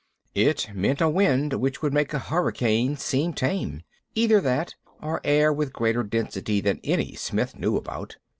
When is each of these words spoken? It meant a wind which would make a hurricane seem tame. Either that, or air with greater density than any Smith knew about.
It 0.33 0.71
meant 0.73 0.99
a 0.99 1.07
wind 1.07 1.53
which 1.53 1.83
would 1.83 1.93
make 1.93 2.11
a 2.11 2.17
hurricane 2.17 2.97
seem 2.97 3.33
tame. 3.33 3.81
Either 4.15 4.41
that, 4.41 4.73
or 4.99 5.21
air 5.23 5.53
with 5.53 5.71
greater 5.73 6.01
density 6.01 6.59
than 6.59 6.81
any 6.83 7.13
Smith 7.13 7.55
knew 7.55 7.77
about. 7.77 8.17